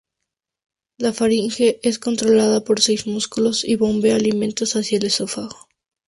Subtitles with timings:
[0.97, 5.67] La faringe, es controlada por seis músculos y bombea alimentos hacia el esófago.